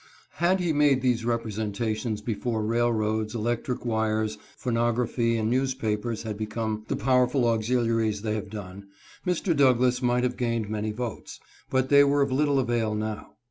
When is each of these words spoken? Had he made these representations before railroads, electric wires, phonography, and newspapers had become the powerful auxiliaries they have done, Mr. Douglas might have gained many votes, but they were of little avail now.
Had 0.37 0.59
he 0.59 0.73
made 0.73 1.03
these 1.03 1.25
representations 1.25 2.21
before 2.21 2.65
railroads, 2.65 3.35
electric 3.35 3.85
wires, 3.85 4.39
phonography, 4.59 5.37
and 5.39 5.47
newspapers 5.47 6.23
had 6.23 6.39
become 6.39 6.85
the 6.87 6.95
powerful 6.95 7.47
auxiliaries 7.47 8.23
they 8.23 8.33
have 8.33 8.49
done, 8.49 8.87
Mr. 9.27 9.55
Douglas 9.55 10.01
might 10.01 10.23
have 10.23 10.37
gained 10.37 10.67
many 10.67 10.89
votes, 10.91 11.39
but 11.69 11.89
they 11.89 12.03
were 12.03 12.23
of 12.23 12.31
little 12.31 12.57
avail 12.57 12.95
now. 12.95 13.33